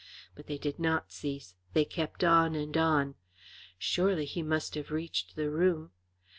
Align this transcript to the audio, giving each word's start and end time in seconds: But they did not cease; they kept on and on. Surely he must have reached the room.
But 0.33 0.47
they 0.47 0.57
did 0.57 0.79
not 0.79 1.11
cease; 1.11 1.53
they 1.73 1.85
kept 1.85 2.23
on 2.23 2.55
and 2.55 2.75
on. 2.75 3.13
Surely 3.77 4.25
he 4.25 4.41
must 4.41 4.73
have 4.73 4.89
reached 4.89 5.35
the 5.35 5.51
room. 5.51 5.91